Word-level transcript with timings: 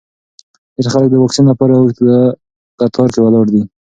ډېر 0.75 0.87
خلک 0.93 1.07
د 1.11 1.15
واکسین 1.23 1.45
لپاره 1.51 1.73
اوږده 1.75 2.17
کتار 2.79 3.07
کې 3.13 3.19
ولاړ 3.21 3.45
دي. 3.53 3.63